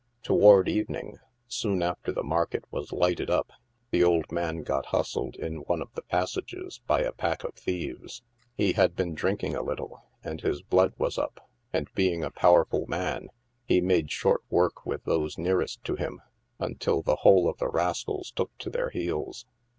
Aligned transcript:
Towards 0.23 0.67
evening, 0.67 1.19
soon 1.47 1.83
after 1.83 2.11
the 2.11 2.23
market 2.23 2.63
was 2.71 2.91
lighted 2.91 3.29
up, 3.29 3.51
the 3.91 4.03
old 4.03 4.31
man 4.31 4.63
got 4.63 4.87
hustled 4.87 5.35
in 5.35 5.57
one 5.57 5.79
of 5.79 5.93
the 5.93 6.01
passages 6.01 6.81
by 6.87 7.01
a 7.01 7.11
ijnek 7.13 7.43
of 7.47 7.53
thieves. 7.53 8.23
He 8.55 8.73
had 8.73 8.95
boon 8.95 9.13
drinking 9.13 9.55
a 9.55 9.61
little, 9.61 10.01
and 10.23 10.41
his 10.41 10.63
blood 10.63 10.95
was 10.97 11.19
up, 11.19 11.47
and, 11.71 11.87
being 11.93 12.23
a 12.23 12.31
powerful 12.31 12.87
man, 12.87 13.27
he 13.63 13.79
made 13.79 14.09
short 14.11 14.41
work 14.49 14.87
with 14.87 15.03
those 15.03 15.37
nearest 15.37 15.83
to 15.83 15.97
him, 15.97 16.19
until 16.57 17.03
the 17.03 17.17
whole 17.17 17.47
of 17.47 17.59
the 17.59 17.69
rascals 17.69 18.31
took 18.31 18.57
to 18.57 18.71
their 18.71 18.89
heels. 18.89 19.45